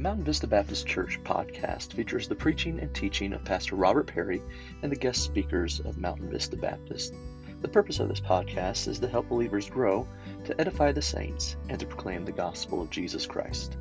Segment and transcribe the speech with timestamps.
[0.00, 4.40] Mountain Vista Baptist Church podcast features the preaching and teaching of Pastor Robert Perry
[4.82, 7.12] and the guest speakers of Mountain Vista Baptist.
[7.60, 10.08] The purpose of this podcast is to help believers grow,
[10.46, 13.76] to edify the saints, and to proclaim the gospel of Jesus Christ.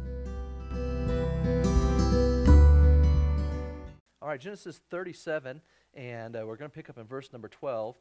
[4.21, 5.61] All right, Genesis 37,
[5.93, 7.95] and uh, we're going to pick up in verse number 12.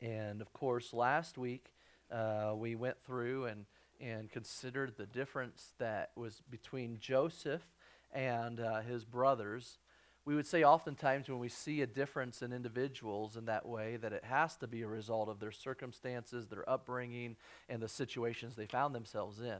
[0.00, 1.74] And of course, last week
[2.12, 3.66] uh, we went through and
[4.00, 7.62] and considered the difference that was between Joseph
[8.12, 9.78] and uh, his brothers.
[10.24, 14.12] We would say oftentimes when we see a difference in individuals in that way that
[14.12, 17.36] it has to be a result of their circumstances, their upbringing,
[17.68, 19.58] and the situations they found themselves in.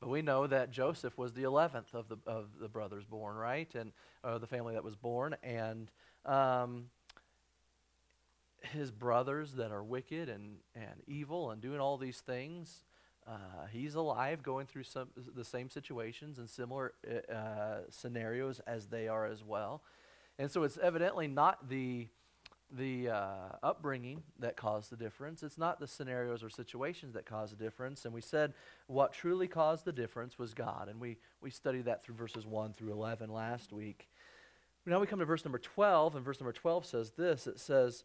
[0.00, 3.72] But we know that Joseph was the 11th of the, of the brothers born, right?
[3.74, 3.92] And
[4.24, 5.36] uh, the family that was born.
[5.42, 5.90] And
[6.24, 6.86] um,
[8.60, 12.84] his brothers that are wicked and, and evil and doing all these things
[13.26, 18.86] uh, he's alive, going through some the same situations and similar uh, uh, scenarios as
[18.86, 19.82] they are as well,
[20.38, 22.08] and so it's evidently not the
[22.70, 25.42] the uh, upbringing that caused the difference.
[25.42, 28.04] It's not the scenarios or situations that caused the difference.
[28.04, 28.54] And we said
[28.88, 32.72] what truly caused the difference was God, and we we studied that through verses one
[32.72, 34.08] through eleven last week.
[34.84, 37.46] Now we come to verse number twelve, and verse number twelve says this.
[37.46, 38.04] It says.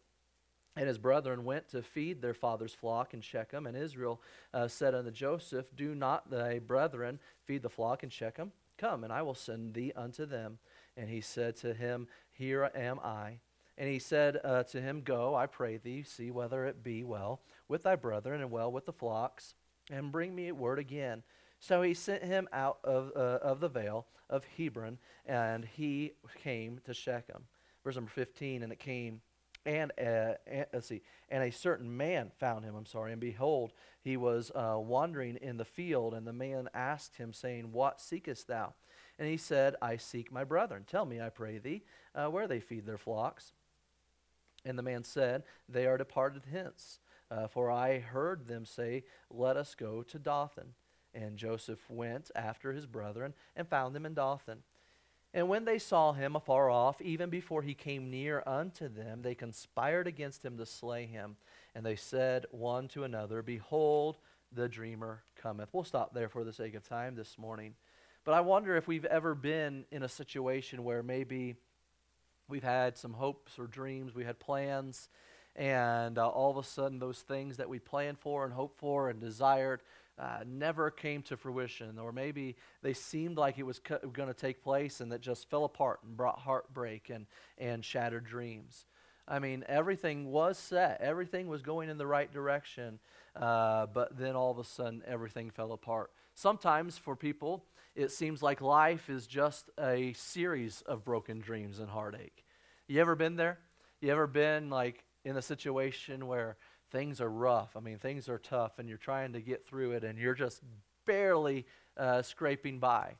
[0.76, 3.66] And his brethren went to feed their father's flock in Shechem.
[3.66, 4.22] And Israel
[4.54, 8.52] uh, said unto Joseph, Do not thy brethren feed the flock in Shechem?
[8.78, 10.58] Come, and I will send thee unto them.
[10.96, 13.38] And he said to him, Here am I.
[13.76, 17.42] And he said uh, to him, Go, I pray thee, see whether it be well
[17.68, 19.54] with thy brethren and well with the flocks,
[19.90, 21.22] and bring me word again.
[21.58, 26.12] So he sent him out of, uh, of the vale of Hebron, and he
[26.42, 27.44] came to Shechem.
[27.84, 29.20] Verse number 15, and it came
[29.64, 33.72] and, uh, and, let's see, and a certain man found him, I'm sorry, and behold,
[34.02, 38.48] he was uh, wandering in the field, and the man asked him, saying, What seekest
[38.48, 38.74] thou?
[39.18, 40.84] And he said, I seek my brethren.
[40.86, 41.82] Tell me, I pray thee,
[42.14, 43.52] uh, where they feed their flocks.
[44.64, 46.98] And the man said, They are departed hence,
[47.30, 50.74] uh, for I heard them say, Let us go to Dothan.
[51.14, 54.62] And Joseph went after his brethren and found them in Dothan.
[55.34, 59.34] And when they saw him afar off, even before he came near unto them, they
[59.34, 61.36] conspired against him to slay him.
[61.74, 64.18] And they said one to another, Behold,
[64.52, 65.70] the dreamer cometh.
[65.72, 67.74] We'll stop there for the sake of time this morning.
[68.24, 71.56] But I wonder if we've ever been in a situation where maybe
[72.48, 75.08] we've had some hopes or dreams, we had plans,
[75.56, 79.08] and uh, all of a sudden those things that we planned for and hoped for
[79.08, 79.82] and desired
[80.22, 84.34] uh, never came to fruition, or maybe they seemed like it was co- going to
[84.34, 87.26] take place and that just fell apart and brought heartbreak and,
[87.58, 88.86] and shattered dreams.
[89.26, 93.00] I mean, everything was set, everything was going in the right direction,
[93.34, 96.12] uh, but then all of a sudden everything fell apart.
[96.34, 97.64] Sometimes for people,
[97.96, 102.44] it seems like life is just a series of broken dreams and heartache.
[102.86, 103.58] You ever been there?
[104.00, 106.56] You ever been like in a situation where
[106.92, 107.76] things are rough.
[107.76, 110.62] I mean, things are tough, and you're trying to get through it, and you're just
[111.06, 111.66] barely
[111.96, 113.16] uh, scraping by.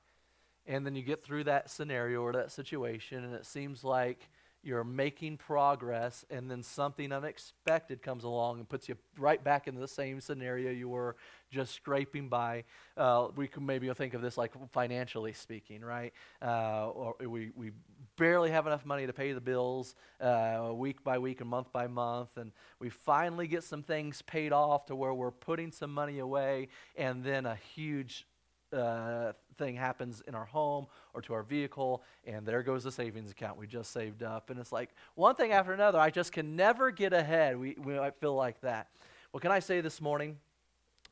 [0.67, 4.29] And then you get through that scenario or that situation, and it seems like
[4.63, 9.81] you're making progress, and then something unexpected comes along and puts you right back into
[9.81, 11.17] the same scenario you were
[11.51, 12.65] just scraping by.
[12.97, 16.13] Uh, we can maybe think of this like financially speaking, right?
[16.41, 17.73] Uh, or we, we
[18.17, 21.87] barely have enough money to pay the bills uh, week by week and month by
[21.87, 26.21] month, and we finally get some things paid off to where we're putting some money
[26.21, 28.27] away, and then a huge
[28.73, 33.31] uh, thing happens in our home or to our vehicle, and there goes the savings
[33.31, 34.51] account we just saved up.
[34.51, 35.99] And it's like one thing after another.
[35.99, 37.59] I just can never get ahead.
[37.59, 38.89] We, we might feel like that.
[39.33, 40.39] Well, can I say this morning?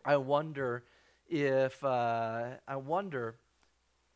[0.05, 0.85] I wonder
[1.29, 3.37] if uh, I wonder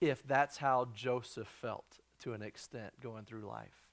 [0.01, 3.89] if that's how Joseph felt to an extent going through life.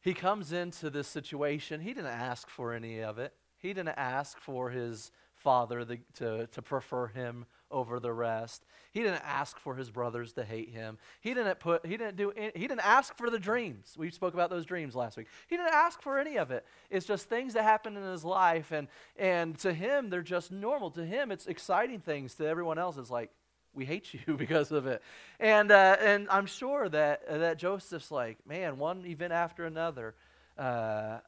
[0.00, 1.80] He comes into this situation.
[1.80, 3.32] He didn't ask for any of it.
[3.58, 8.64] He didn't ask for his father the, to, to prefer him over the rest.
[8.92, 10.98] He didn't ask for his brothers to hate him.
[11.20, 13.94] He didn't put he didn't do any, he didn't ask for the dreams.
[13.96, 15.26] We spoke about those dreams last week.
[15.48, 16.64] He didn't ask for any of it.
[16.90, 20.90] It's just things that happen in his life and and to him they're just normal.
[20.92, 22.34] To him it's exciting things.
[22.34, 23.30] To everyone else it's like
[23.74, 25.02] we hate you because of it.
[25.40, 30.14] And uh, and I'm sure that uh, that Joseph's like, man, one event after another.
[30.58, 31.18] Uh,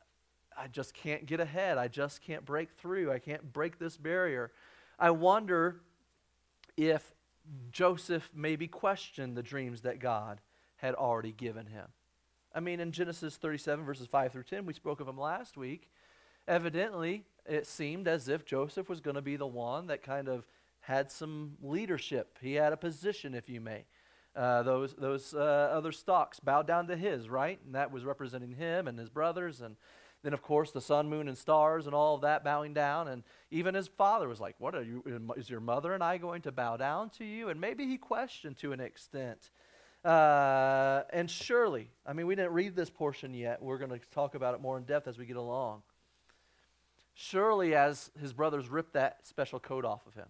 [0.57, 1.79] I just can't get ahead.
[1.79, 3.11] I just can't break through.
[3.11, 4.53] I can't break this barrier.
[4.99, 5.81] I wonder
[6.77, 7.13] if
[7.71, 10.41] Joseph maybe questioned the dreams that God
[10.77, 11.87] had already given him.
[12.55, 15.91] I mean, in Genesis 37, verses 5 through 10, we spoke of him last week.
[16.47, 20.47] Evidently, it seemed as if Joseph was going to be the one that kind of
[20.81, 22.39] had some leadership.
[22.41, 23.85] He had a position, if you may.
[24.37, 25.39] uh, those, those uh,
[25.73, 27.61] other stocks bowed down to his, right?
[27.65, 29.61] And that was representing him and his brothers.
[29.61, 29.77] And
[30.25, 33.09] then, of course, the sun, moon, and stars and all of that bowing down.
[33.09, 35.05] And even his father was like, What are you?
[35.37, 37.51] Is your mother and I going to bow down to you?
[37.51, 39.51] And maybe he questioned to an extent.
[40.03, 43.63] Uh, and surely, I mean, we didn't read this portion yet.
[43.63, 45.83] We're going to talk about it more in depth as we get along.
[47.13, 50.29] Surely, as his brothers ripped that special coat off of him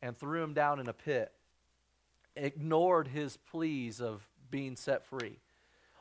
[0.00, 1.32] and threw him down in a pit,
[2.36, 5.40] ignored his pleas of being set free,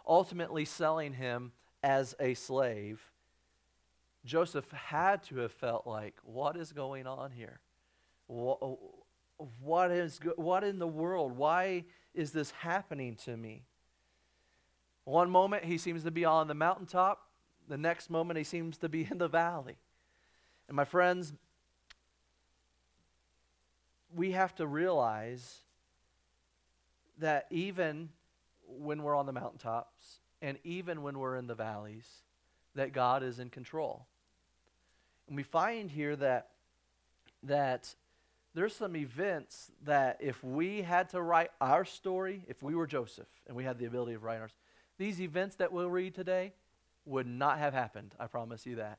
[0.07, 1.51] ultimately selling him
[1.87, 2.99] as a slave,
[4.25, 7.61] Joseph had to have felt like, what is going on here?
[8.27, 11.37] What, is, what in the world?
[11.37, 13.63] Why is this happening to me?
[15.05, 17.25] One moment he seems to be on the mountaintop,
[17.69, 19.77] the next moment he seems to be in the valley.
[20.67, 21.31] And my friends,
[24.13, 25.61] we have to realize
[27.19, 28.09] that even
[28.67, 32.07] when we're on the mountaintops and even when we're in the valleys,
[32.75, 34.05] that God is in control.
[35.27, 36.49] And we find here that
[37.43, 37.93] that
[38.53, 43.27] there's some events that if we had to write our story, if we were Joseph
[43.45, 44.57] and we had the ability of writing ours,
[44.97, 46.53] these events that we'll read today
[47.05, 48.15] would not have happened.
[48.19, 48.97] I promise you that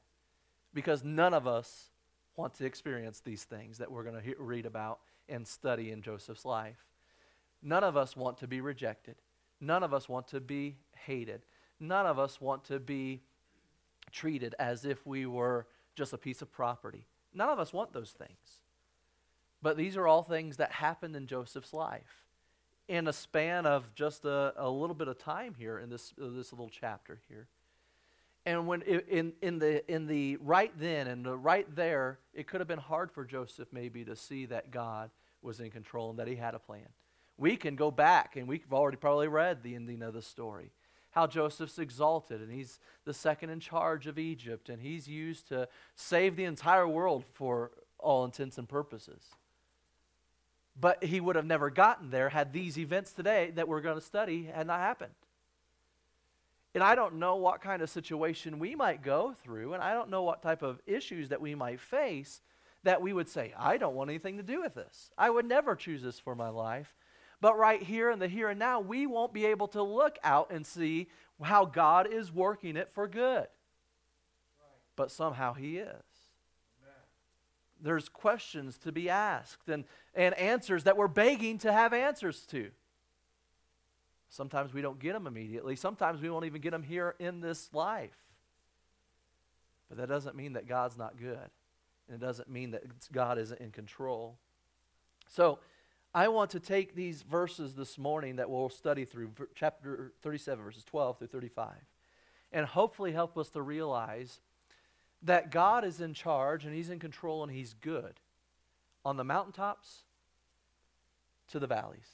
[0.72, 1.90] because none of us
[2.36, 6.44] want to experience these things that we're going to read about and study in Joseph's
[6.44, 6.86] life.
[7.62, 9.16] None of us want to be rejected.
[9.60, 11.42] None of us want to be hated.
[11.80, 13.20] None of us want to be
[14.10, 17.06] treated as if we were just a piece of property.
[17.34, 18.60] None of us want those things.
[19.60, 22.24] But these are all things that happened in Joseph's life
[22.88, 26.28] in a span of just a, a little bit of time here in this, uh,
[26.30, 27.48] this little chapter here.
[28.46, 32.60] And when in, in, the, in the right then and the right there, it could
[32.60, 35.10] have been hard for Joseph maybe to see that God
[35.42, 36.88] was in control and that he had a plan.
[37.36, 40.70] We can go back and we've already probably read the ending of the story.
[41.10, 45.68] How Joseph's exalted and he's the second in charge of Egypt and he's used to
[45.96, 49.22] save the entire world for all intents and purposes.
[50.80, 54.04] But he would have never gotten there had these events today that we're going to
[54.04, 55.14] study had not happened.
[56.74, 60.10] And I don't know what kind of situation we might go through, and I don't
[60.10, 62.40] know what type of issues that we might face
[62.84, 65.10] that we would say, I don't want anything to do with this.
[65.18, 66.94] I would never choose this for my life.
[67.40, 70.50] But right here in the here and now, we won't be able to look out
[70.50, 71.08] and see
[71.40, 73.46] how God is working it for good.
[73.46, 73.48] Right.
[74.96, 75.86] But somehow He is.
[75.86, 76.94] Amen.
[77.80, 82.70] There's questions to be asked and, and answers that we're begging to have answers to.
[84.30, 85.76] Sometimes we don't get them immediately.
[85.76, 88.16] Sometimes we won't even get them here in this life.
[89.88, 91.38] But that doesn't mean that God's not good.
[92.08, 92.82] And it doesn't mean that
[93.12, 94.36] God isn't in control.
[95.28, 95.58] So,
[96.18, 100.82] I want to take these verses this morning that we'll study through, chapter 37, verses
[100.82, 101.68] 12 through 35,
[102.50, 104.40] and hopefully help us to realize
[105.22, 108.14] that God is in charge and He's in control and He's good
[109.04, 110.02] on the mountaintops
[111.52, 112.08] to the valleys.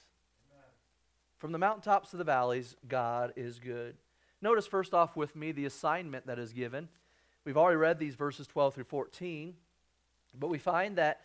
[1.38, 3.96] From the mountaintops to the valleys, God is good.
[4.42, 6.90] Notice first off with me the assignment that is given.
[7.46, 9.54] We've already read these verses 12 through 14,
[10.38, 11.22] but we find that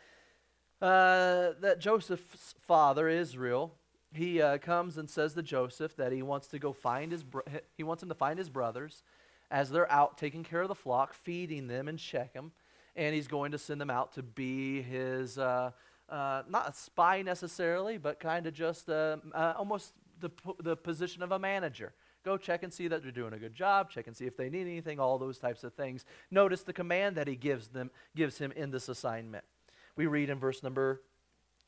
[0.81, 3.73] uh, that Joseph's father Israel
[4.11, 7.43] he uh, comes and says to Joseph that he wants to go find his bro-
[7.77, 9.03] he wants him to find his brothers
[9.51, 12.51] as they're out taking care of the flock, feeding them in Shechem,
[12.95, 15.71] and he's going to send them out to be his uh,
[16.09, 21.21] uh, not a spy necessarily, but kind of just uh, uh, almost the, the position
[21.21, 21.93] of a manager.
[22.25, 23.89] Go check and see that they're doing a good job.
[23.89, 24.99] Check and see if they need anything.
[24.99, 26.03] All those types of things.
[26.29, 29.45] Notice the command that he gives them, gives him in this assignment.
[29.99, 31.01] We read in verse number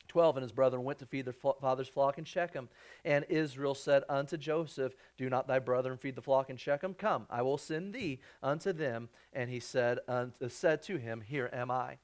[0.08, 2.70] 12 and his brethren went to feed their father's flock in Shechem.
[3.04, 6.94] And Israel said unto Joseph, Do not thy brethren feed the flock in Shechem?
[6.94, 9.10] Come, I will send thee unto them.
[9.34, 11.98] And he said, unto, said to him, Here am I.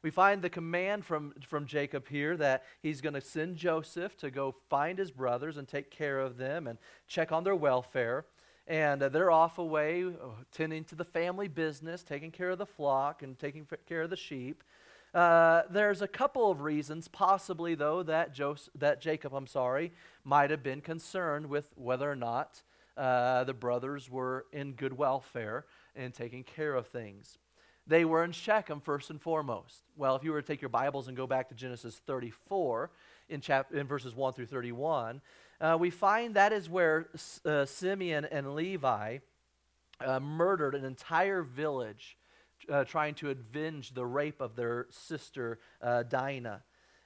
[0.00, 4.30] We find the command from, from Jacob here that he's going to send Joseph to
[4.30, 8.24] go find his brothers and take care of them and check on their welfare.
[8.66, 12.64] And uh, they're off away, uh, tending to the family business, taking care of the
[12.64, 14.64] flock and taking care of the sheep.
[15.14, 19.92] Uh, there's a couple of reasons, possibly though, that, Joseph, that Jacob, I'm sorry,
[20.24, 22.62] might have been concerned with whether or not
[22.96, 27.38] uh, the brothers were in good welfare and taking care of things.
[27.86, 29.84] They were in Shechem first and foremost.
[29.96, 32.90] Well, if you were to take your Bibles and go back to Genesis 34
[33.28, 35.20] in, chap- in verses 1 through 31,
[35.60, 37.08] uh, we find that is where
[37.44, 39.18] uh, Simeon and Levi
[40.00, 42.16] uh, murdered an entire village
[42.70, 46.62] uh, trying to avenge the rape of their sister uh, Dinah.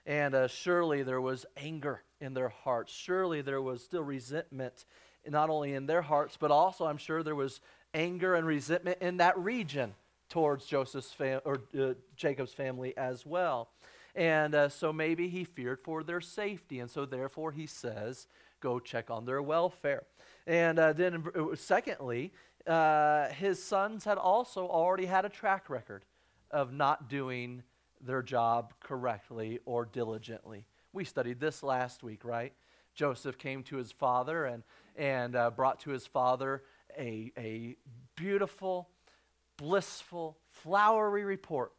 [0.06, 2.92] And uh, surely there was anger in their hearts.
[2.92, 4.86] Surely there was still resentment,
[5.26, 7.60] not only in their hearts, but also I'm sure there was
[7.94, 9.94] anger and resentment in that region
[10.28, 13.68] towards Joseph's fam- or uh, Jacob's family as well.
[14.14, 18.26] And uh, so maybe he feared for their safety, and so therefore he says,
[18.60, 20.04] "Go check on their welfare."
[20.46, 21.22] And uh, then,
[21.54, 22.32] secondly,
[22.68, 26.04] uh, his sons had also already had a track record
[26.50, 27.62] of not doing
[28.00, 30.66] their job correctly or diligently.
[30.92, 32.52] We studied this last week, right?
[32.94, 34.62] Joseph came to his father and,
[34.96, 36.62] and uh, brought to his father
[36.98, 37.76] a, a
[38.16, 38.88] beautiful,
[39.56, 41.72] blissful, flowery report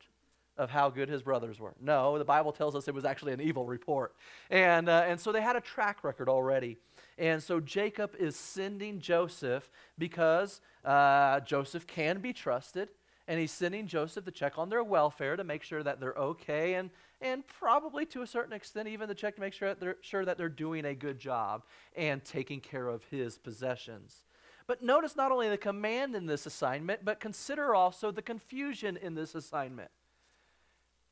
[0.57, 1.73] of how good his brothers were.
[1.81, 4.13] No, the Bible tells us it was actually an evil report.
[4.49, 6.77] And, uh, and so they had a track record already.
[7.19, 12.89] And so Jacob is sending Joseph because uh, Joseph can be trusted.
[13.27, 16.75] And he's sending Joseph to check on their welfare to make sure that they're okay
[16.75, 16.89] and,
[17.21, 20.25] and probably to a certain extent even to check to make sure that, they're, sure
[20.25, 21.61] that they're doing a good job
[21.95, 24.23] and taking care of his possessions.
[24.65, 29.13] But notice not only the command in this assignment, but consider also the confusion in
[29.13, 29.91] this assignment.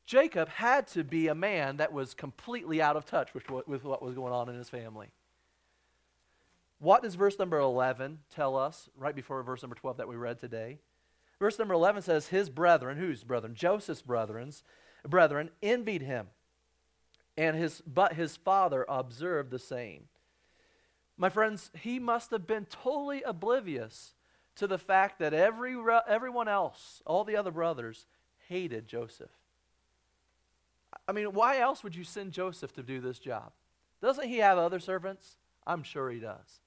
[0.06, 3.84] Jacob had to be a man that was completely out of touch with what, with
[3.84, 5.10] what was going on in his family.
[6.80, 10.38] What does verse number 11 tell us right before verse number 12 that we read
[10.38, 10.78] today?
[11.40, 13.54] Verse number 11 says, His brethren, whose brethren?
[13.54, 14.52] Joseph's brethren,
[15.06, 16.28] brethren envied him,
[17.36, 20.04] and his, but his father observed the same.
[21.16, 24.14] My friends, he must have been totally oblivious
[24.56, 25.76] to the fact that every,
[26.08, 28.06] everyone else, all the other brothers,
[28.48, 29.30] hated Joseph.
[31.06, 33.52] I mean, why else would you send Joseph to do this job?
[34.00, 35.36] Doesn't he have other servants?
[35.66, 36.60] I'm sure he does.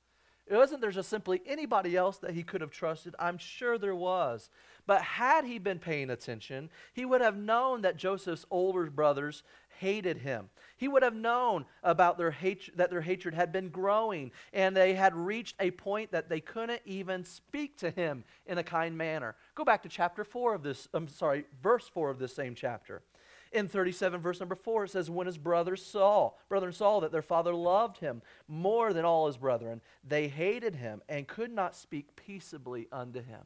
[0.51, 3.15] It wasn't there just simply anybody else that he could have trusted.
[3.17, 4.49] I'm sure there was.
[4.85, 9.43] But had he been paying attention, he would have known that Joseph's older brothers
[9.79, 10.49] hated him.
[10.75, 14.93] He would have known about their hatred that their hatred had been growing and they
[14.93, 19.37] had reached a point that they couldn't even speak to him in a kind manner.
[19.55, 23.03] Go back to chapter 4 of this I'm sorry, verse 4 of this same chapter.
[23.51, 27.21] In 37, verse number 4, it says, When his brothers saw, brethren saw that their
[27.21, 32.15] father loved him more than all his brethren, they hated him and could not speak
[32.15, 33.41] peaceably unto him.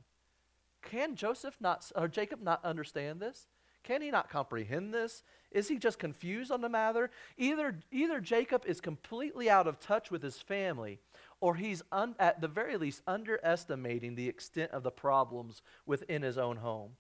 [0.84, 3.48] Can Joseph not, or Jacob not understand this?
[3.84, 5.24] Can he not comprehend this?
[5.52, 7.10] Is he just confused on the matter?
[7.38, 11.00] Either, either Jacob is completely out of touch with his family,
[11.40, 16.38] or he's un, at the very least underestimating the extent of the problems within his
[16.38, 16.92] own home.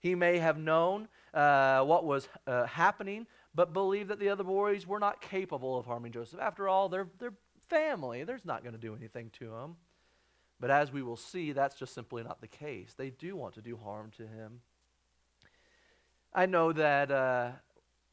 [0.00, 4.86] He may have known uh, what was uh, happening, but believed that the other boys
[4.86, 6.40] were not capable of harming Joseph.
[6.40, 7.34] After all, they're, they're
[7.68, 8.24] family.
[8.24, 9.76] There's not going to do anything to him.
[10.60, 12.94] But as we will see, that's just simply not the case.
[12.96, 14.60] They do want to do harm to him.
[16.34, 17.50] I know that uh,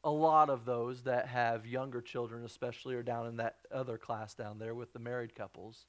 [0.04, 4.34] a lot of those that have younger children, especially, are down in that other class
[4.34, 5.86] down there with the married couples.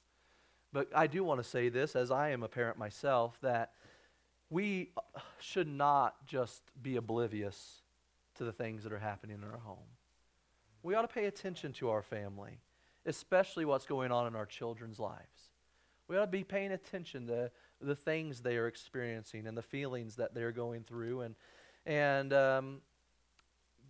[0.72, 3.72] But I do want to say this, as I am a parent myself, that
[4.50, 4.90] we
[5.40, 7.82] should not just be oblivious
[8.36, 9.78] to the things that are happening in our home.
[10.82, 12.60] We ought to pay attention to our family,
[13.04, 15.50] especially what's going on in our children's lives.
[16.06, 17.50] We ought to be paying attention to
[17.80, 21.34] the things they are experiencing and the feelings that they're going through, and
[21.84, 22.80] and um,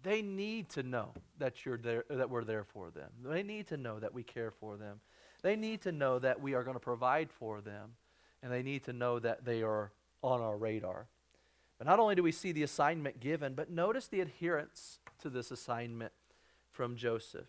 [0.03, 3.11] they need to know that you're there, that we're there for them.
[3.25, 5.01] They need to know that we care for them.
[5.43, 7.93] They need to know that we are going to provide for them,
[8.43, 11.07] and they need to know that they are on our radar.
[11.79, 15.51] But not only do we see the assignment given, but notice the adherence to this
[15.51, 16.13] assignment
[16.71, 17.47] from Joseph.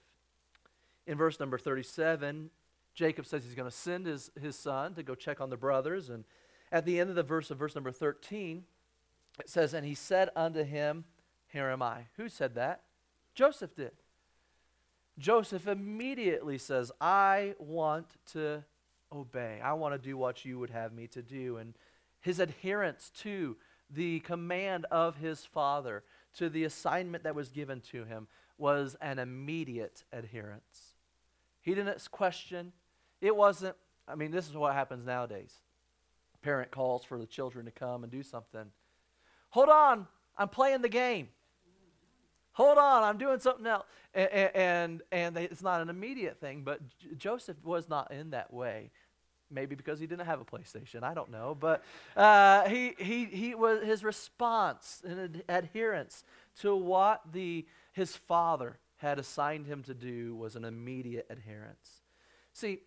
[1.08, 2.52] In verse number 37,
[2.94, 6.10] Jacob says he's going to send his, his son to go check on the brothers.
[6.10, 6.26] And
[6.72, 8.64] at the end of the verse of verse number 13,
[9.40, 11.06] it says, And he said unto him,
[11.48, 12.08] Here am I.
[12.18, 12.82] Who said that?
[13.34, 13.94] Joseph did.
[15.18, 18.64] Joseph immediately says, I want to
[19.12, 19.60] obey.
[19.64, 21.58] I want to do what you would have me to do.
[21.58, 21.74] And
[22.22, 23.58] his adherence to
[23.90, 26.04] the command of his father,
[26.36, 30.96] to the assignment that was given to him, was an immediate adherence.
[31.62, 32.72] He didn't question.
[33.22, 33.76] It wasn't,
[34.08, 35.54] I mean, this is what happens nowadays.
[36.42, 38.66] parent calls for the children to come and do something.
[39.50, 40.08] Hold on,
[40.38, 41.30] I'm playing the game.
[42.54, 43.86] Hold on, I'm doing something else.
[44.14, 46.82] And, and, and it's not an immediate thing, but
[47.18, 48.92] Joseph was not in that way
[49.52, 51.04] maybe because he didn't have a PlayStation.
[51.04, 51.84] I don't know, but
[52.16, 56.24] uh, he, he, he was his response and adherence
[56.62, 62.02] to what the his father had assigned him to do was an immediate adherence.
[62.54, 62.80] See,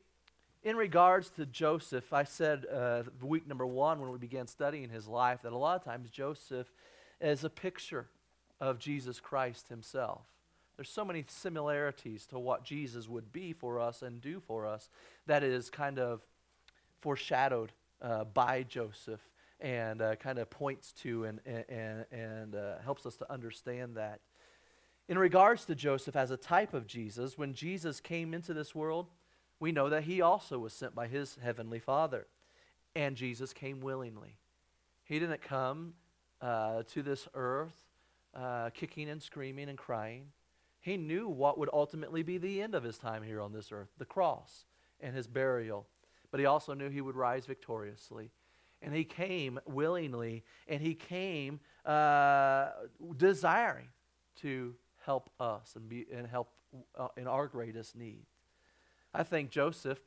[0.62, 5.09] in regards to Joseph, I said uh, week number one when we began studying his
[5.09, 6.71] life that a lot of times Joseph
[7.21, 8.07] is a picture
[8.61, 10.21] of Jesus Christ himself.
[10.76, 14.88] There's so many similarities to what Jesus would be for us and do for us
[15.26, 16.21] that is kind of
[17.02, 19.21] foreshadowed uh, by Joseph
[19.61, 24.21] and uh, kind of points to and, and, and uh, helps us to understand that.
[25.09, 29.09] In regards to Joseph as a type of Jesus, when Jesus came into this world,
[29.61, 32.26] we know that he also was sent by his heavenly Father.
[32.94, 34.37] And Jesus came willingly.
[35.04, 35.94] He didn't come
[36.40, 37.76] uh, to this earth
[38.35, 40.26] uh, kicking and screaming and crying.
[40.80, 43.88] He knew what would ultimately be the end of his time here on this earth
[43.99, 44.64] the cross
[45.00, 45.87] and his burial.
[46.32, 48.32] But he also knew he would rise victoriously.
[48.80, 52.70] And he came willingly, and he came uh,
[53.16, 53.86] desiring
[54.40, 54.74] to
[55.04, 56.48] help us and, be, and help
[56.98, 58.24] uh, in our greatest need.
[59.14, 60.00] I think Joseph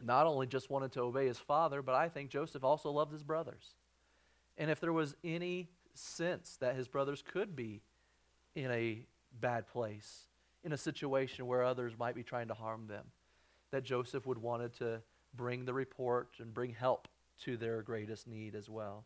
[0.00, 3.24] not only just wanted to obey his father, but I think Joseph also loved his
[3.24, 3.74] brothers.
[4.58, 7.82] And if there was any sense that his brothers could be
[8.54, 9.06] in a
[9.40, 10.28] bad place,
[10.62, 13.06] in a situation where others might be trying to harm them,
[13.70, 15.02] that Joseph would wanted to
[15.36, 17.08] bring the report and bring help
[17.42, 19.04] to their greatest need as well.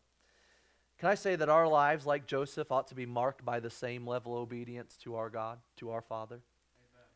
[0.97, 4.05] Can I say that our lives, like Joseph, ought to be marked by the same
[4.05, 6.35] level of obedience to our God, to our Father?
[6.35, 7.07] Amen.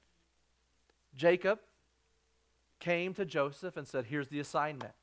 [1.15, 1.59] Jacob
[2.79, 4.93] came to Joseph and said, Here's the assignment.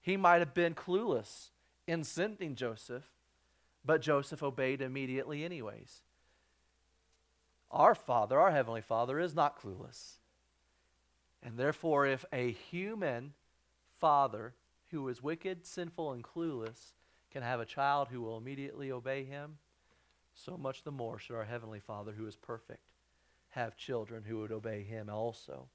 [0.00, 1.50] He might have been clueless
[1.86, 3.04] in sending Joseph,
[3.84, 6.02] but Joseph obeyed immediately, anyways.
[7.70, 10.16] Our Father, our Heavenly Father, is not clueless.
[11.42, 13.34] And therefore, if a human
[14.02, 14.52] father
[14.90, 16.94] who is wicked, sinful, and clueless
[17.30, 19.58] can have a child who will immediately obey him,
[20.34, 22.82] so much the more should our Heavenly Father, who is perfect,
[23.50, 25.68] have children who would obey him also.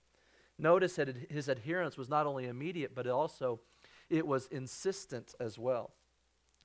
[0.59, 3.61] Notice that his adherence was not only immediate, but also
[4.09, 5.91] it was insistent as well.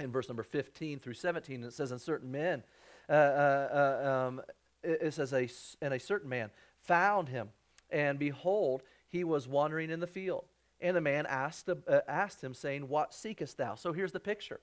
[0.01, 2.65] In verse number 15 through 17, it says, And certain men,
[3.09, 3.69] uh, uh,
[4.05, 4.43] uh, um,
[4.83, 5.33] it, says,
[5.81, 6.51] And a certain man
[6.81, 7.51] found him,
[7.89, 10.47] and behold, he was wandering in the field.
[10.83, 13.77] And the man asked, uh, asked him, saying, What seekest thou?
[13.77, 14.61] So here's the picture.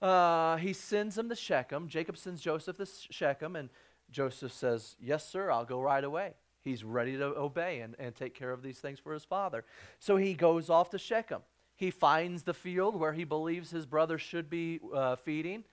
[0.00, 1.88] Uh, he sends him to Shechem.
[1.88, 3.68] Jacob sends Joseph to Shechem, and
[4.10, 6.34] Joseph says, Yes, sir, I'll go right away.
[6.62, 9.64] He's ready to obey and, and take care of these things for his father.
[9.98, 11.42] So he goes off to Shechem.
[11.76, 15.64] He finds the field where he believes his brother should be uh, feeding,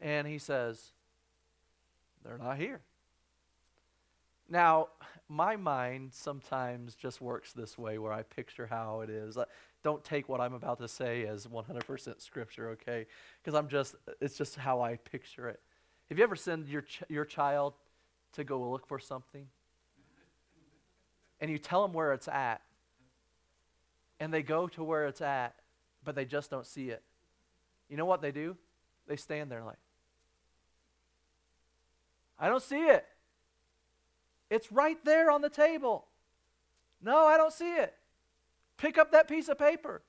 [0.00, 0.92] and he says,
[2.24, 2.80] They're not here.
[4.50, 4.88] Now,
[5.28, 9.38] my mind sometimes just works this way where I picture how it is.
[9.84, 13.06] Don't take what I'm about to say as 100% scripture, okay?
[13.40, 15.60] Because I'm just, it's just how I picture it.
[16.08, 17.74] Have you ever sent your, ch- your child
[18.32, 19.46] to go look for something?
[21.40, 22.60] And you tell them where it's at.
[24.18, 25.54] And they go to where it's at,
[26.04, 27.04] but they just don't see it.
[27.88, 28.56] You know what they do?
[29.06, 29.78] They stand there like,
[32.38, 33.06] I don't see it.
[34.50, 36.06] It's right there on the table.
[37.00, 37.94] No, I don't see it.
[38.76, 40.02] Pick up that piece of paper.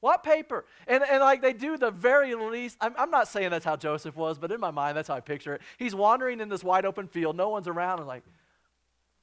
[0.00, 0.64] What paper?
[0.86, 4.16] And, and like they do the very least, I'm, I'm not saying that's how Joseph
[4.16, 5.62] was, but in my mind, that's how I picture it.
[5.76, 8.22] He's wandering in this wide open field, no one's around, and like,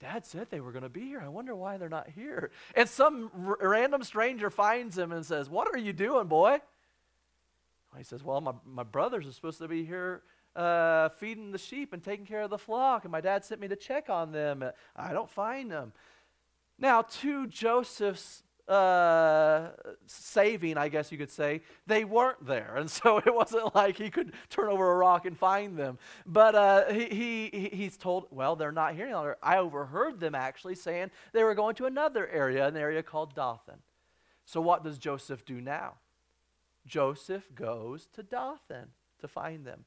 [0.01, 1.21] Dad said they were going to be here.
[1.23, 2.51] I wonder why they're not here.
[2.75, 6.60] And some r- random stranger finds him and says, What are you doing, boy?
[7.97, 10.21] He says, Well, my, my brothers are supposed to be here
[10.56, 13.68] uh, feeding the sheep and taking care of the flock, and my dad sent me
[13.68, 14.63] to check on them.
[14.96, 15.94] I don't find them.
[16.78, 19.70] Now, to Joseph's uh,
[20.08, 22.76] saving, I guess you could say, they weren't there.
[22.76, 25.98] And so it wasn't like he could turn over a rock and find them.
[26.26, 29.38] But uh, he, he, he's told, well, they're not here any longer.
[29.41, 33.80] I overheard them actually saying they were going to another area, an area called Dothan.
[34.46, 35.96] So what does Joseph do now?
[36.86, 38.89] Joseph goes to Dothan
[39.20, 39.86] to find them.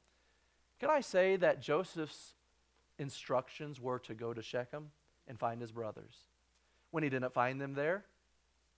[0.81, 2.35] Can I say that Joseph's
[2.99, 4.91] instructions were to go to Shechem
[5.27, 6.15] and find his brothers?
[6.91, 8.05] When he didn't find them there,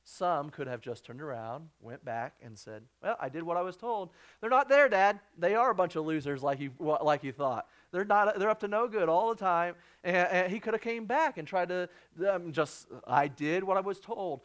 [0.03, 3.63] some could have just turned around, went back, and said, Well, I did what I
[3.63, 4.11] was told.
[4.41, 5.21] They're not there, Dad.
[5.39, 7.69] They are a bunch of losers like you, like you thought.
[7.93, 9.75] They're, not, they're up to no good all the time.
[10.03, 11.89] And, and he could have came back and tried to
[12.29, 14.41] um, just, I did what I was told.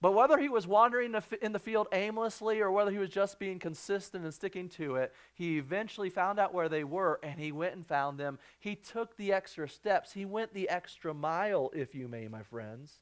[0.00, 3.58] But whether he was wandering in the field aimlessly or whether he was just being
[3.58, 7.74] consistent and sticking to it, he eventually found out where they were and he went
[7.74, 8.38] and found them.
[8.60, 10.12] He took the extra steps.
[10.12, 13.00] He went the extra mile, if you may, my friends.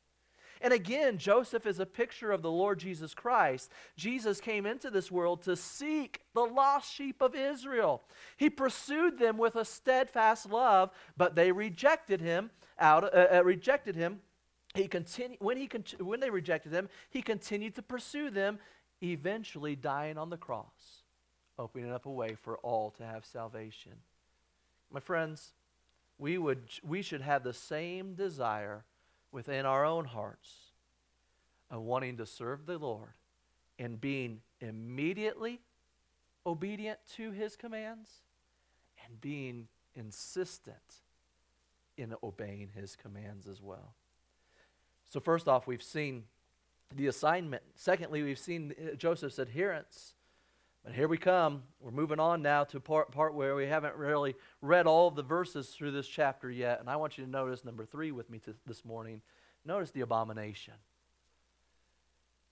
[0.63, 3.71] And again, Joseph is a picture of the Lord Jesus Christ.
[3.99, 8.03] Jesus came into this world to seek the lost sheep of Israel.
[8.39, 13.97] He pursued them with a steadfast love, but they rejected him out uh, uh, rejected
[13.97, 14.21] him
[14.77, 18.59] he continued, when, he when they rejected him, he continued to pursue them,
[19.03, 21.03] eventually dying on the cross,
[21.59, 23.93] opening up a way for all to have salvation.
[24.91, 25.53] My friends,
[26.19, 28.85] we, would, we should have the same desire
[29.33, 30.55] within our own hearts
[31.71, 33.15] of wanting to serve the Lord
[33.79, 35.61] and being immediately
[36.47, 38.23] obedient to his commands
[39.05, 40.77] and being insistent
[41.97, 43.95] in obeying his commands as well.
[45.09, 46.25] So, first off, we've seen
[46.95, 47.63] the assignment.
[47.75, 50.15] Secondly, we've seen uh, Joseph's adherence.
[50.85, 51.65] But here we come.
[51.81, 55.23] We're moving on now to part, part where we haven't really read all of the
[55.23, 56.79] verses through this chapter yet.
[56.79, 59.21] And I want you to notice number three with me to, this morning.
[59.65, 60.75] Notice the abomination.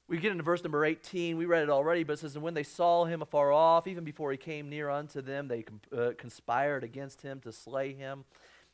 [0.09, 1.39] We get into verse number 18.
[1.39, 4.05] We read it already, but it says, And when they saw him afar off, even
[4.05, 5.65] before he came near unto them, they
[5.97, 8.25] uh, conspired against him to slay him.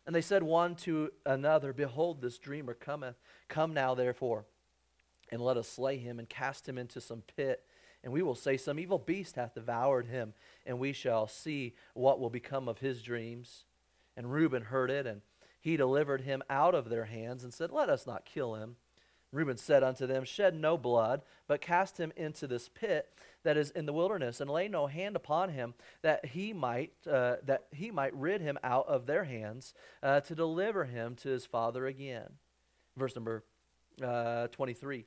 [0.07, 3.17] And they said one to another, Behold, this dreamer cometh.
[3.49, 4.47] Come now, therefore,
[5.31, 7.65] and let us slay him and cast him into some pit
[8.03, 10.33] and we will say, Some evil beast hath devoured him,
[10.65, 13.65] and we shall see what will become of his dreams.
[14.17, 15.21] And Reuben heard it, and
[15.61, 18.77] he delivered him out of their hands, and said, Let us not kill him.
[19.33, 23.09] Reuben said unto them, Shed no blood, but cast him into this pit
[23.43, 27.37] that is in the wilderness, and lay no hand upon him, that he might uh,
[27.45, 31.47] that he might rid him out of their hands, uh, to deliver him to his
[31.47, 32.29] father again.
[32.97, 33.45] Verse number
[34.03, 35.05] uh, twenty three.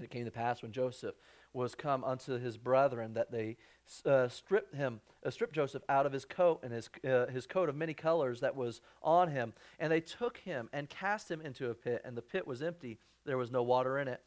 [0.00, 1.16] It came to pass when Joseph
[1.52, 3.56] was come unto his brethren that they
[4.04, 7.68] uh, stripped him, uh, stripped Joseph out of his coat and his, uh, his coat
[7.68, 9.54] of many colors that was on him.
[9.80, 12.98] And they took him and cast him into a pit, and the pit was empty.
[13.28, 14.20] There was no water in it.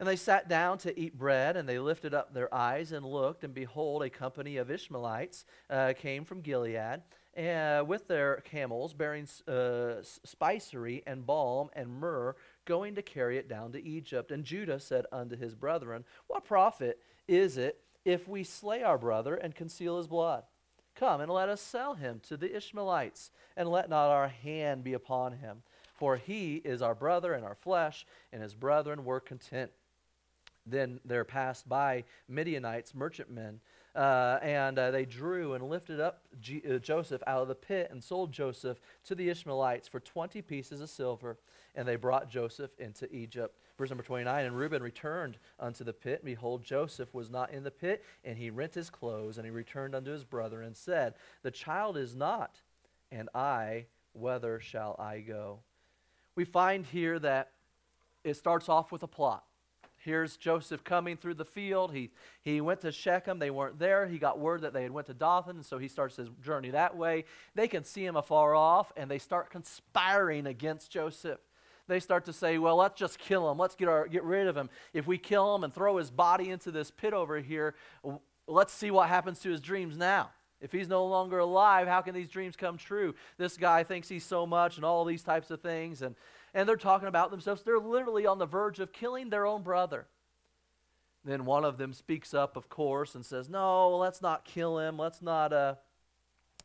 [0.00, 3.44] And they sat down to eat bread, and they lifted up their eyes and looked,
[3.44, 7.02] and behold, a company of Ishmaelites uh, came from Gilead
[7.36, 13.48] uh, with their camels, bearing uh, spicery and balm and myrrh, going to carry it
[13.48, 14.30] down to Egypt.
[14.30, 19.34] And Judah said unto his brethren, What profit is it if we slay our brother
[19.34, 20.44] and conceal his blood?
[20.96, 24.92] Come and let us sell him to the Ishmaelites, and let not our hand be
[24.92, 25.62] upon him.
[25.94, 29.70] For he is our brother and our flesh, and his brethren were content.
[30.66, 33.60] Then there passed by Midianites, merchantmen,
[33.94, 37.88] uh, and uh, they drew and lifted up G- uh, Joseph out of the pit
[37.90, 41.38] and sold Joseph to the Ishmaelites for 20 pieces of silver
[41.74, 43.58] and they brought Joseph into Egypt.
[43.78, 47.64] Verse number 29 And Reuben returned unto the pit, and behold, Joseph was not in
[47.64, 51.14] the pit, and he rent his clothes, and he returned unto his brother, and said,
[51.42, 52.60] The child is not,
[53.10, 55.60] and I, whither shall I go?
[56.36, 57.50] We find here that
[58.22, 59.44] it starts off with a plot.
[59.96, 61.94] Here's Joseph coming through the field.
[61.94, 62.10] He,
[62.42, 63.38] he went to Shechem.
[63.38, 64.06] They weren't there.
[64.06, 66.94] He got word that they had went to Dothan, so he starts his journey that
[66.94, 67.24] way.
[67.54, 71.40] They can see him afar off, and they start conspiring against Joseph
[71.86, 73.58] they start to say, well, let's just kill him.
[73.58, 74.70] Let's get, our, get rid of him.
[74.92, 77.74] If we kill him and throw his body into this pit over here,
[78.46, 80.30] let's see what happens to his dreams now.
[80.64, 83.14] If he's no longer alive, how can these dreams come true?
[83.38, 86.02] This guy thinks he's so much and all these types of things.
[86.02, 86.16] And,
[86.54, 87.62] and they're talking about themselves.
[87.62, 90.06] They're literally on the verge of killing their own brother.
[91.24, 94.98] Then one of them speaks up, of course, and says, No, let's not kill him.
[94.98, 95.74] Let's not, uh,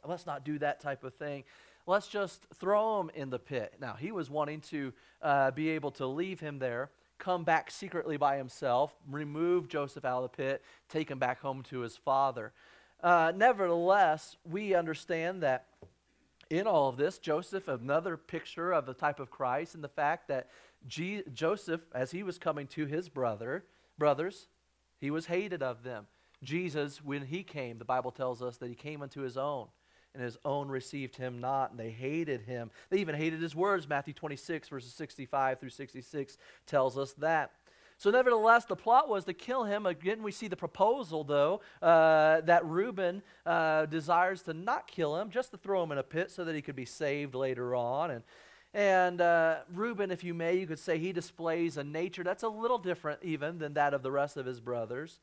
[0.06, 1.44] let's not do that type of thing
[1.90, 3.74] let's just throw him in the pit.
[3.82, 8.16] Now, he was wanting to uh, be able to leave him there, come back secretly
[8.16, 12.54] by himself, remove Joseph out of the pit, take him back home to his father.
[13.02, 15.68] Uh, nevertheless, we understand that
[16.50, 20.28] in all of this, Joseph, another picture of the type of Christ, and the fact
[20.28, 20.50] that
[20.88, 23.66] G- Joseph, as he was coming to his brother,
[23.98, 24.48] brothers,
[25.00, 26.08] he was hated of them.
[26.44, 29.68] Jesus, when he came, the Bible tells us that he came unto his own
[30.14, 32.72] and his own received him not, and they hated him.
[32.90, 33.88] They even hated his words.
[33.88, 37.52] Matthew 26, verses 65 through 66 tells us that.
[38.00, 39.86] So, nevertheless, the plot was to kill him.
[39.86, 45.30] Again, we see the proposal, though, uh, that Reuben uh, desires to not kill him,
[45.30, 48.12] just to throw him in a pit so that he could be saved later on.
[48.12, 48.24] And,
[48.74, 52.48] and uh, Reuben, if you may, you could say he displays a nature that's a
[52.48, 55.20] little different even than that of the rest of his brothers.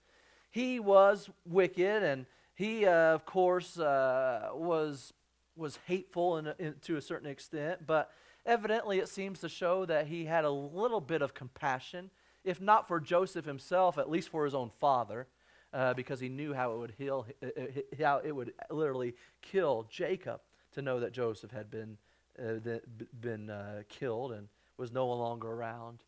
[0.51, 5.15] He was wicked and he, uh, of course, uh, was,
[5.57, 8.11] was hateful in, in, to a certain extent, but
[8.45, 12.11] evidently it seems to show that he had a little bit of compassion,
[12.47, 15.27] if not for Joseph himself, at least for his own father.
[15.73, 17.65] Uh, because he knew how it would heal, uh, uh,
[18.03, 20.41] how it would literally kill Jacob
[20.73, 21.99] to know that Joseph had been
[22.39, 22.79] uh,
[23.21, 25.99] been uh, killed and was no longer around.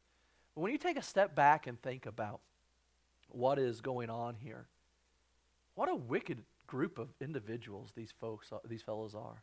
[0.55, 2.41] When you take a step back and think about
[3.29, 4.69] what is going on here,
[5.75, 9.43] what a wicked group of individuals these folks, these fellows are.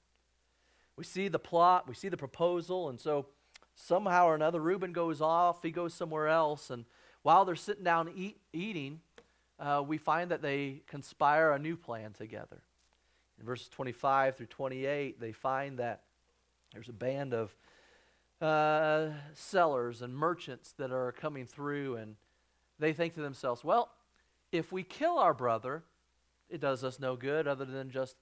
[0.96, 3.28] We see the plot, we see the proposal, and so
[3.76, 6.86] somehow or another, Reuben goes off, he goes somewhere else, and
[7.22, 9.00] while they're sitting down eat, eating,
[9.60, 12.62] uh, we find that they conspire a new plan together.
[13.40, 16.02] In verses 25 through 28, they find that
[16.74, 17.56] There's a band of
[18.42, 22.16] uh, sellers and merchants that are coming through, and
[22.80, 23.90] they think to themselves, well,
[24.52, 25.84] if we kill our brother,
[26.50, 28.18] it does us no good other than just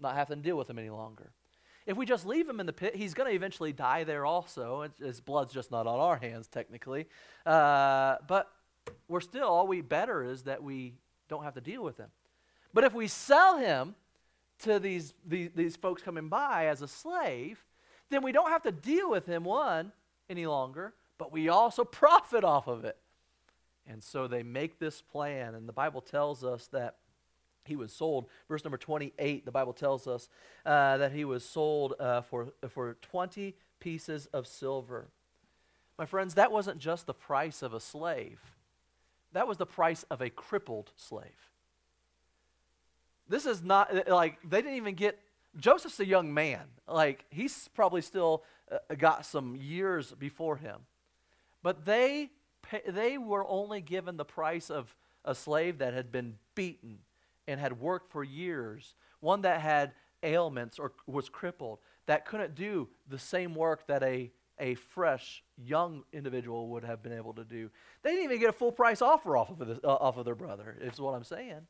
[0.00, 1.32] not having to deal with him any longer.
[1.86, 4.88] If we just leave him in the pit, he's going to eventually die there also.
[5.00, 7.06] His blood's just not on our hands, technically.
[7.46, 8.50] Uh, but
[9.08, 10.94] we're still, all we better is that we
[11.28, 12.08] don't have to deal with him.
[12.72, 13.94] But if we sell him
[14.60, 17.64] to these, these, these folks coming by as a slave,
[18.10, 19.92] then we don't have to deal with him, one,
[20.28, 22.96] any longer, but we also profit off of it.
[23.86, 26.96] And so they make this plan, and the Bible tells us that
[27.70, 28.26] he was sold.
[28.48, 30.28] Verse number 28, the Bible tells us
[30.66, 35.08] uh, that he was sold uh, for, for 20 pieces of silver.
[35.98, 38.40] My friends, that wasn't just the price of a slave,
[39.32, 41.50] that was the price of a crippled slave.
[43.28, 45.18] This is not like they didn't even get.
[45.56, 46.62] Joseph's a young man.
[46.88, 50.80] Like, he's probably still uh, got some years before him.
[51.62, 52.30] But they,
[52.88, 56.98] they were only given the price of a slave that had been beaten
[57.50, 62.88] and had worked for years, one that had ailments or was crippled, that couldn't do
[63.08, 67.70] the same work that a, a fresh, young individual would have been able to do.
[68.02, 70.34] They didn't even get a full price offer off of, this, uh, off of their
[70.34, 71.66] brother, is what I'm saying.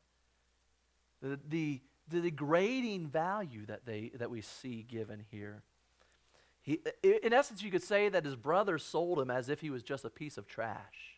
[1.21, 5.63] The, the, the degrading value that, they, that we see given here.
[6.61, 9.81] He, in essence, you could say that his brother sold him as if he was
[9.81, 11.17] just a piece of trash.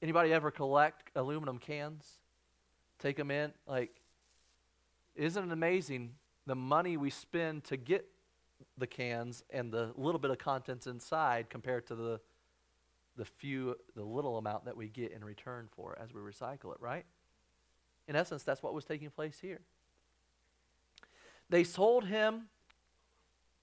[0.00, 2.18] Anybody ever collect aluminum cans?
[3.02, 3.52] Take them in.
[3.66, 3.90] Like,
[5.14, 6.14] isn't it amazing
[6.46, 8.06] the money we spend to get
[8.78, 12.20] the cans and the little bit of contents inside compared to the
[13.16, 16.80] the few the little amount that we get in return for as we recycle it,
[16.80, 17.04] right?
[18.08, 19.60] In essence, that's what was taking place here.
[21.50, 22.48] They sold him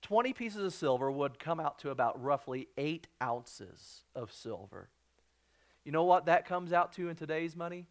[0.04, 4.90] 20 pieces of silver would come out to about roughly 8 ounces of silver.
[5.84, 7.88] You know what that comes out to in today's money?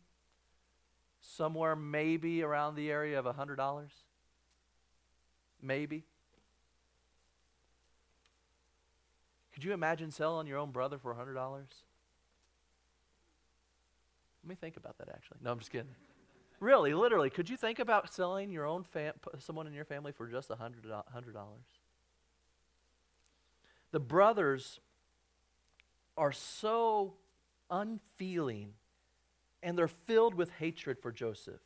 [1.36, 3.88] Somewhere maybe around the area of $100?
[5.60, 6.04] Maybe.
[9.52, 11.34] Could you imagine selling your own brother for $100?
[11.34, 11.64] Let
[14.44, 15.38] me think about that actually.
[15.42, 15.88] No, I'm just kidding.
[16.60, 20.26] really, literally, could you think about selling your own fam- someone in your family for
[20.28, 21.02] just $100?
[23.90, 24.80] The brothers
[26.16, 27.14] are so
[27.70, 28.74] unfeeling
[29.62, 31.60] and they're filled with hatred for Joseph.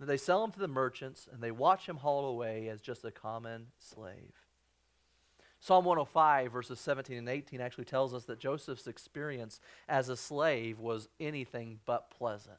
[0.00, 3.04] And they sell him to the merchants, and they watch him haul away as just
[3.04, 4.34] a common slave.
[5.60, 10.78] Psalm 105, verses 17 and 18, actually tells us that Joseph's experience as a slave
[10.78, 12.58] was anything but pleasant.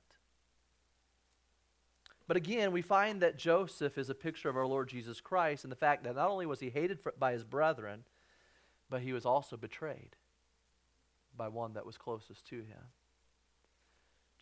[2.28, 5.71] But again, we find that Joseph is a picture of our Lord Jesus Christ and
[5.71, 8.06] the fact that not only was he hated for, by his brethren,
[8.89, 10.15] but he was also betrayed
[11.38, 12.82] by one that was closest to him.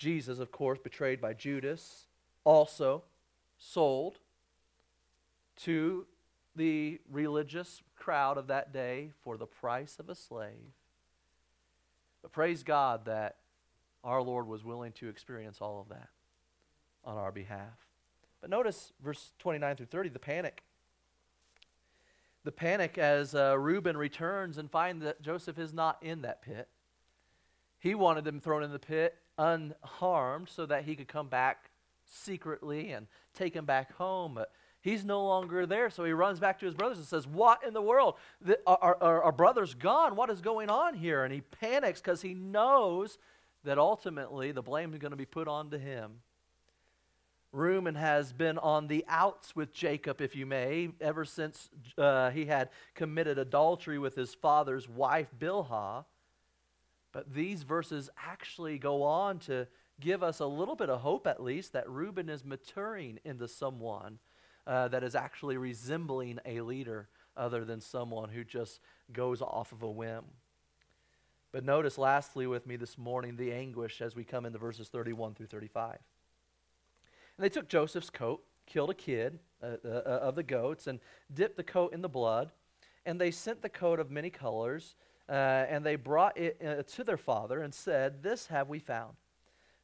[0.04, 2.08] Jesus, of course, betrayed by Judas,
[2.44, 3.04] also
[3.58, 4.20] sold
[5.62, 6.06] to
[6.58, 10.74] the religious crowd of that day for the price of a slave.
[12.22, 13.38] But praise God that
[14.04, 16.10] our Lord was willing to experience all of that
[17.06, 17.88] on our behalf.
[18.42, 20.64] But notice verse 29 through 30, the panic.
[22.44, 26.68] The panic as uh, Reuben returns and finds that Joseph is not in that pit.
[27.80, 31.72] He wanted him thrown in the pit unharmed so that he could come back
[32.06, 34.34] secretly and take him back home.
[34.36, 35.90] But he's no longer there.
[35.90, 38.16] So he runs back to his brothers and says, What in the world?
[38.42, 40.16] The, our, our, our brother's gone.
[40.16, 41.24] What is going on here?
[41.24, 43.18] And he panics because he knows
[43.64, 46.20] that ultimately the blame is going to be put onto him.
[47.54, 51.70] Reuben has been on the outs with Jacob, if you may, ever since
[52.00, 56.06] uh, he had committed adultery with his father's wife, Bilhah.
[57.14, 59.68] But these verses actually go on to
[60.02, 64.20] give us a little bit of hope, at least, that Reuben is maturing into someone
[64.66, 68.80] uh, that is actually resembling a leader other than someone who just
[69.12, 70.24] goes off of a whim.
[71.52, 75.36] But notice, lastly, with me this morning, the anguish as we come into verses 31
[75.36, 76.00] through 35.
[77.38, 81.00] And they took Joseph's coat, killed a kid uh, uh, uh of the goats, and
[81.32, 82.52] dipped the coat in the blood.
[83.06, 84.96] And they sent the coat of many colors
[85.30, 85.32] uh,
[85.70, 89.14] and they brought it uh, to their father and said, This have we found.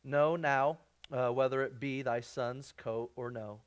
[0.04, 0.80] Know now
[1.12, 3.60] uh, whether it be thy son's coat or no.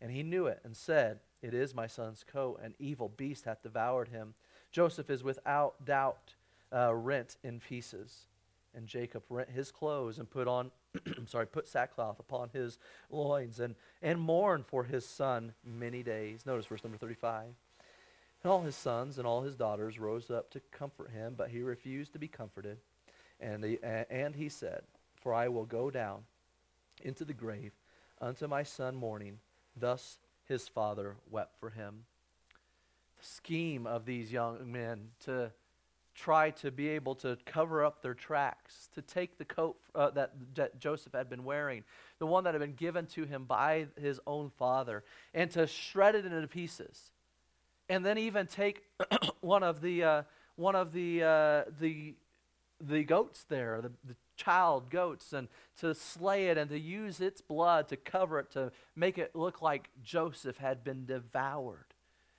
[0.00, 2.60] And he knew it and said, It is my son's coat.
[2.62, 4.34] An evil beast hath devoured him.
[4.70, 6.34] Joseph is without doubt
[6.72, 8.26] uh, rent in pieces.
[8.74, 10.70] And Jacob rent his clothes and put on,
[11.16, 12.78] I'm sorry, put sackcloth upon his
[13.10, 16.44] loins and, and mourned for his son many days.
[16.44, 17.46] Notice verse number 35.
[18.42, 21.62] And all his sons and all his daughters rose up to comfort him, but he
[21.62, 22.78] refused to be comforted.
[23.40, 24.82] And he, and he said,
[25.16, 26.22] For I will go down
[27.02, 27.72] into the grave
[28.20, 29.38] unto my son mourning.
[29.76, 32.04] Thus his father wept for him.
[33.18, 35.52] The scheme of these young men to
[36.14, 40.32] try to be able to cover up their tracks, to take the coat uh, that,
[40.54, 41.84] that Joseph had been wearing,
[42.18, 46.16] the one that had been given to him by his own father, and to shred
[46.16, 47.10] it into pieces
[47.88, 48.82] and then even take
[49.40, 50.22] one of the uh,
[50.56, 52.14] one of the uh, the
[52.80, 55.48] the goats there, the, the child goats, and
[55.80, 59.60] to slay it and to use its blood to cover it to make it look
[59.60, 61.94] like Joseph had been devoured,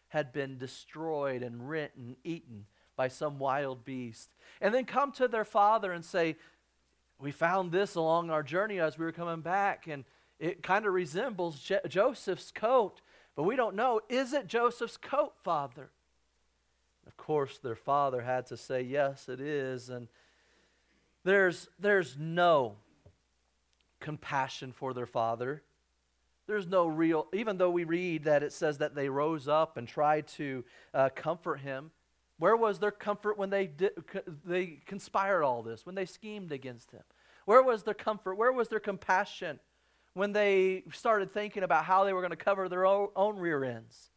[0.09, 4.29] had been destroyed and rent and eaten by some wild beast,
[4.61, 6.37] and then come to their father and say,
[7.19, 10.05] "We found this along our journey as we were coming back, and."
[10.39, 13.01] It kind of resembles Je- Joseph's coat,
[13.35, 15.89] but we don't know is it Joseph's coat, Father?
[17.07, 19.89] Of course, their father had to say, Yes, it is.
[19.89, 20.07] And
[21.23, 22.75] there's, there's no
[23.99, 25.63] compassion for their father.
[26.47, 29.87] There's no real, even though we read that it says that they rose up and
[29.87, 30.63] tried to
[30.93, 31.91] uh, comfort him.
[32.39, 33.69] Where was their comfort when they,
[34.45, 37.03] they conspired all this, when they schemed against him?
[37.45, 38.35] Where was their comfort?
[38.35, 39.59] Where was their compassion?
[40.19, 44.09] When they started thinking about how they were going to cover their own rear ends,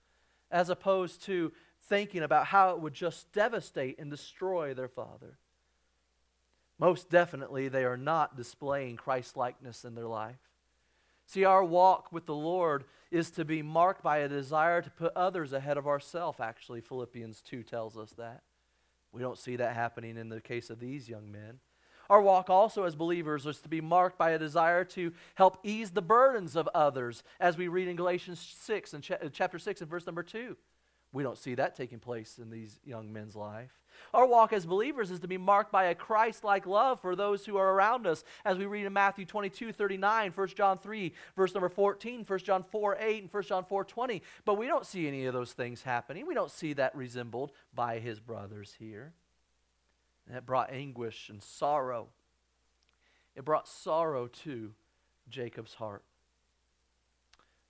[0.51, 1.53] as opposed to
[1.89, 5.39] thinking about how it would just devastate and destroy their father.
[6.77, 10.41] Most definitely, they are not displaying Christ likeness in their life.
[11.27, 15.13] See, our walk with the Lord is to be marked by a desire to put
[15.15, 16.81] others ahead of ourselves, actually.
[16.81, 18.43] Philippians 2 tells us that.
[19.13, 21.61] We don't see that happening in the case of these young men.
[22.11, 25.91] Our walk also as believers is to be marked by a desire to help ease
[25.91, 30.07] the burdens of others, as we read in Galatians 6 and chapter 6 and verse
[30.07, 30.57] number 2.
[31.13, 33.83] We don't see that taking place in these young men's life.
[34.15, 37.45] Our walk as believers is to be marked by a Christ like love for those
[37.45, 41.53] who are around us, as we read in Matthew 22 39, 1 John 3, verse
[41.53, 44.23] number 14, 1 John 4 8, and 1 John 4 20.
[44.47, 46.27] But we don't see any of those things happening.
[46.27, 49.13] We don't see that resembled by his brothers here.
[50.31, 52.09] It brought anguish and sorrow.
[53.35, 54.73] It brought sorrow to
[55.29, 56.03] Jacob's heart.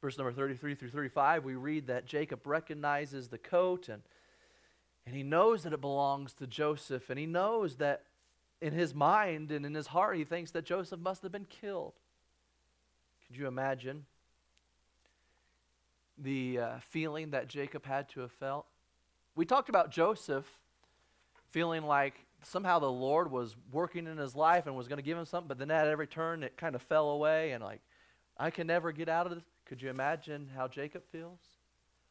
[0.00, 4.02] Verse number 33 through 35, we read that Jacob recognizes the coat and,
[5.06, 7.08] and he knows that it belongs to Joseph.
[7.08, 8.02] And he knows that
[8.60, 11.94] in his mind and in his heart, he thinks that Joseph must have been killed.
[13.26, 14.06] Could you imagine
[16.18, 18.66] the uh, feeling that Jacob had to have felt?
[19.36, 20.46] We talked about Joseph
[21.50, 25.18] feeling like somehow the Lord was working in his life and was going to give
[25.18, 27.80] him something, but then at every turn it kind of fell away and like,
[28.38, 29.44] I can never get out of this.
[29.66, 31.38] Could you imagine how Jacob feels?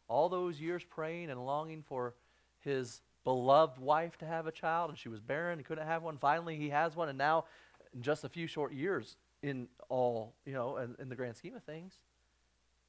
[0.07, 2.13] All those years praying and longing for
[2.59, 6.17] his beloved wife to have a child, and she was barren, he couldn't have one.
[6.17, 7.45] Finally, he has one, and now,
[7.93, 11.55] in just a few short years, in all, you know, in, in the grand scheme
[11.55, 11.93] of things,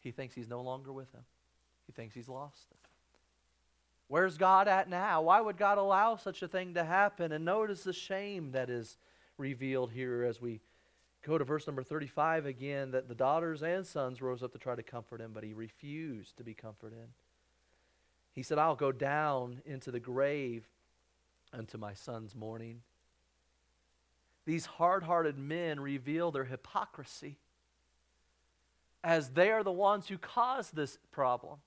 [0.00, 1.22] he thinks he's no longer with him.
[1.87, 2.78] He thinks he's lost him.
[4.08, 5.22] Where's God at now?
[5.22, 7.32] Why would God allow such a thing to happen?
[7.32, 8.98] And notice the shame that is
[9.38, 10.60] revealed here as we
[11.26, 14.74] go to verse number 35 again that the daughters and sons rose up to try
[14.74, 17.08] to comfort him, but he refused to be comforted.
[18.34, 20.66] He said, I'll go down into the grave
[21.52, 22.80] unto my son's mourning.
[24.44, 27.38] These hard hearted men reveal their hypocrisy
[29.04, 31.58] as they are the ones who caused this problem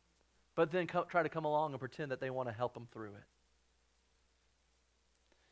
[0.55, 2.87] but then co- try to come along and pretend that they want to help them
[2.91, 3.23] through it.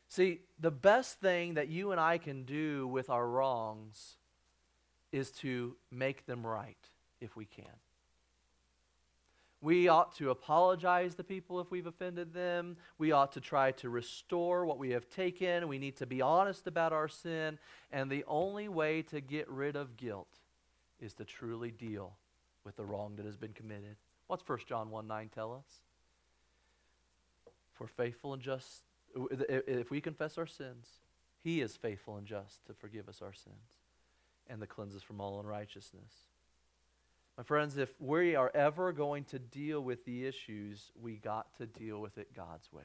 [0.08, 4.16] See, the best thing that you and I can do with our wrongs
[5.12, 6.78] is to make them right
[7.20, 7.64] if we can.
[9.60, 12.76] We ought to apologize to people if we've offended them.
[12.98, 15.68] We ought to try to restore what we have taken.
[15.68, 17.58] We need to be honest about our sin.
[17.90, 20.28] And the only way to get rid of guilt
[21.00, 22.12] is to truly deal
[22.62, 23.96] with the wrong that has been committed.
[24.26, 25.82] What's 1 John 1 9 tell us?
[27.72, 30.86] For faithful and just, if we confess our sins,
[31.42, 33.80] he is faithful and just to forgive us our sins
[34.48, 36.12] and to cleanse us from all unrighteousness.
[37.36, 41.66] My friends, if we are ever going to deal with the issues, we got to
[41.66, 42.84] deal with it God's ways.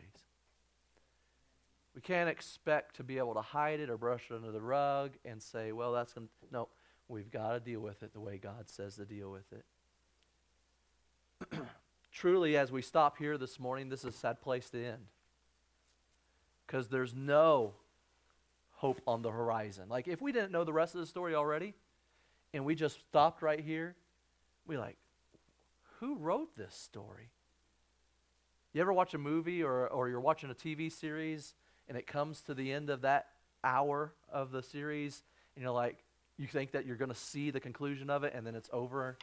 [1.93, 5.11] We can't expect to be able to hide it or brush it under the rug
[5.23, 6.33] and say, well, that's going to.
[6.51, 6.69] No,
[7.07, 9.65] we've got to deal with it the way God says to deal with it.
[12.11, 15.05] truly, as we stop here this morning, this is a sad place to end.
[16.65, 17.73] Because there's no
[18.75, 19.85] hope on the horizon.
[19.89, 21.73] Like, if we didn't know the rest of the story already,
[22.53, 23.95] and we just stopped right here,
[24.67, 24.97] we like,
[25.99, 27.29] who wrote this story?
[28.73, 31.55] You ever watch a movie or, or you're watching a TV series
[31.87, 33.27] and it comes to the end of that
[33.63, 35.23] hour of the series
[35.55, 36.03] and you're like,
[36.37, 39.17] you think that you're going to see the conclusion of it and then it's over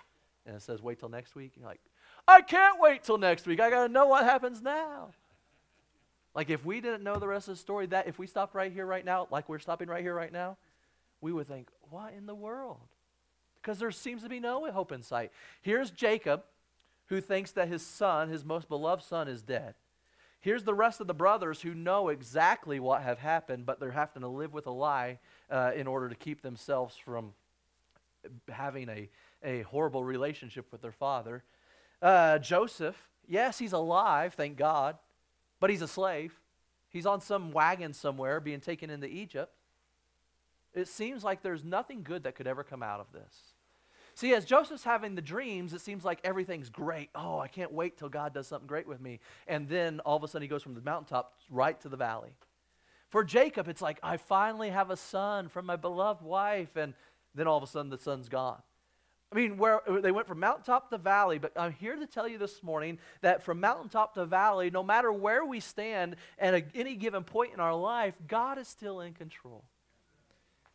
[0.46, 1.52] and it says wait till next week?
[1.56, 1.80] You're like,
[2.28, 3.60] I can't wait till next week.
[3.60, 5.10] I got to know what happens now.
[6.34, 8.72] Like if we didn't know the rest of the story, that if we stopped right
[8.72, 10.56] here right now, like we're stopping right here right now,
[11.20, 12.78] we would think, what in the world?
[13.60, 15.32] Because there seems to be no hope in sight.
[15.62, 16.42] Here's Jacob,
[17.06, 19.74] who thinks that his son, his most beloved son, is dead.
[20.40, 24.22] Here's the rest of the brothers who know exactly what have happened, but they're having
[24.22, 25.18] to live with a lie
[25.50, 27.32] uh, in order to keep themselves from
[28.48, 29.08] having a,
[29.46, 31.44] a horrible relationship with their father.
[32.02, 34.98] Uh, Joseph, yes, he's alive, thank God,
[35.60, 36.38] but he's a slave.
[36.90, 39.52] He's on some wagon somewhere being taken into Egypt.
[40.74, 43.54] It seems like there's nothing good that could ever come out of this.
[44.14, 47.10] See, as Joseph's having the dreams, it seems like everything's great.
[47.14, 49.20] Oh, I can't wait till God does something great with me.
[49.46, 52.30] And then all of a sudden he goes from the mountaintop right to the valley.
[53.10, 56.76] For Jacob, it's like, I finally have a son from my beloved wife.
[56.76, 56.94] And
[57.34, 58.62] then all of a sudden the son's gone.
[59.32, 62.28] I mean, where uh, they went from mountaintop to valley, but I'm here to tell
[62.28, 66.64] you this morning that from mountaintop to valley, no matter where we stand at a,
[66.74, 69.64] any given point in our life, God is still in control.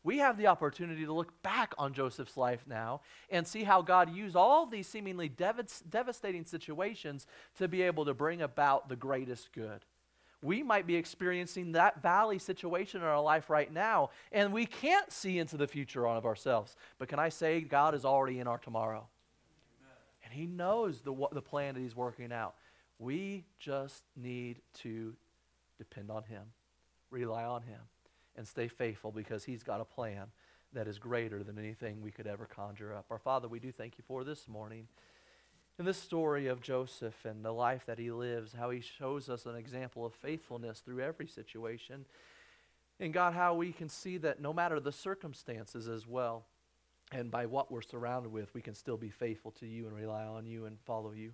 [0.04, 4.12] We have the opportunity to look back on Joseph's life now and see how God
[4.12, 7.28] used all these seemingly dev- devastating situations
[7.60, 9.86] to be able to bring about the greatest good
[10.42, 15.12] we might be experiencing that valley situation in our life right now, and we can't
[15.12, 16.76] see into the future of ourselves.
[16.98, 19.08] But can I say, God is already in our tomorrow?
[19.82, 19.96] Amen.
[20.24, 22.56] And He knows the, the plan that He's working out.
[22.98, 25.14] We just need to
[25.78, 26.44] depend on Him,
[27.12, 27.80] rely on Him,
[28.36, 30.28] and stay faithful because He's got a plan
[30.74, 33.06] that is greater than anything we could ever conjure up.
[33.12, 34.88] Our Father, we do thank you for this morning
[35.80, 39.46] in this story of Joseph and the life that he lives, how he shows us
[39.46, 42.06] an example of faithfulness through every situation.
[43.00, 46.46] And God, how we can see that no matter the circumstances as well,
[47.12, 50.24] and by what we're surrounded with, we can still be faithful to you and rely
[50.24, 51.34] on you and follow you.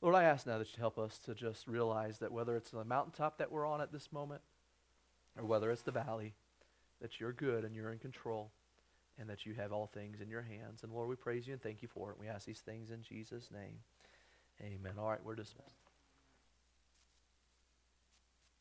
[0.00, 2.84] Lord, I ask now that you help us to just realize that whether it's the
[2.84, 4.40] mountaintop that we're on at this moment
[5.38, 6.34] or whether it's the valley,
[7.00, 8.50] that you're good and you're in control
[9.18, 10.82] and that you have all things in your hands.
[10.82, 12.16] And Lord, we praise you and thank you for it.
[12.20, 13.78] We ask these things in Jesus' name.
[14.60, 14.94] Amen.
[14.98, 15.85] All right, we're dismissed.